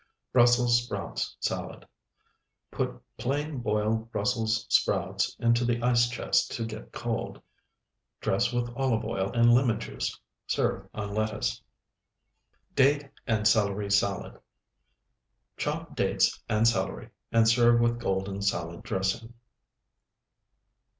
[0.33, 1.87] BRUSSELS SPROUTS SALAD
[2.71, 7.39] Put plain boiled Brussels sprouts into the ice chest to get cold.
[8.19, 10.19] Dress with olive oil and lemon juice.
[10.47, 11.61] Serve on lettuce.
[12.73, 14.39] DATE AND CELERY SALAD
[15.57, 19.35] Chop dates and celery, and serve with golden salad dressing.